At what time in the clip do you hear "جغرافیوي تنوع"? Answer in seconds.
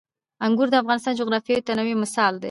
1.21-1.87